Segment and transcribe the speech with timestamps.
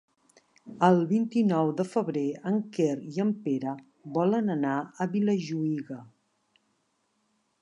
[0.87, 3.77] El vint-i-nou de febrer en Quer i en Pere
[4.19, 4.75] volen anar
[5.07, 6.03] a Vilajuïga.